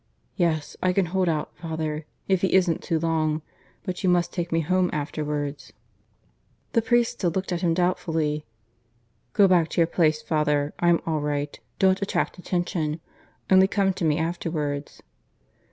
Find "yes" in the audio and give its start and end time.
0.35-0.75